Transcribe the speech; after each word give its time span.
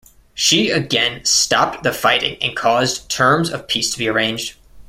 She 0.33 0.71
again 0.71 1.23
stopped 1.25 1.83
the 1.83 1.93
fighting 1.93 2.41
and 2.41 2.55
caused 2.57 3.07
terms 3.07 3.51
of 3.51 3.67
peace 3.67 3.91
to 3.91 3.99
be 3.99 4.07
arranged. 4.07 4.55